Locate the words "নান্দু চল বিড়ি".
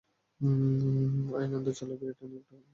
1.51-2.13